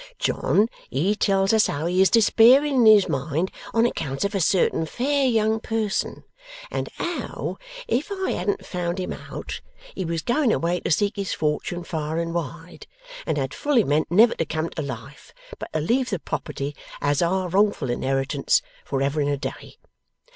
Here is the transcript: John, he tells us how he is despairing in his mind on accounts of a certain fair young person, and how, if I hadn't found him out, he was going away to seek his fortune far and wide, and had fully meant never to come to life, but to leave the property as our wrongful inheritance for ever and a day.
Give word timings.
John, 0.17 0.67
he 0.89 1.13
tells 1.15 1.53
us 1.53 1.67
how 1.67 1.85
he 1.85 2.01
is 2.01 2.09
despairing 2.09 2.87
in 2.87 2.87
his 2.87 3.07
mind 3.07 3.51
on 3.71 3.85
accounts 3.85 4.25
of 4.25 4.33
a 4.33 4.39
certain 4.41 4.87
fair 4.87 5.27
young 5.27 5.59
person, 5.59 6.23
and 6.71 6.89
how, 6.95 7.59
if 7.87 8.11
I 8.11 8.31
hadn't 8.31 8.65
found 8.65 8.99
him 8.99 9.13
out, 9.13 9.61
he 9.93 10.03
was 10.03 10.23
going 10.23 10.51
away 10.51 10.79
to 10.79 10.89
seek 10.89 11.17
his 11.17 11.35
fortune 11.35 11.83
far 11.83 12.17
and 12.17 12.33
wide, 12.33 12.87
and 13.27 13.37
had 13.37 13.53
fully 13.53 13.83
meant 13.83 14.09
never 14.09 14.33
to 14.33 14.45
come 14.45 14.71
to 14.71 14.81
life, 14.81 15.35
but 15.59 15.71
to 15.71 15.79
leave 15.79 16.09
the 16.09 16.17
property 16.17 16.75
as 16.99 17.21
our 17.21 17.47
wrongful 17.47 17.91
inheritance 17.91 18.63
for 18.83 19.03
ever 19.03 19.21
and 19.21 19.29
a 19.29 19.37
day. 19.37 19.75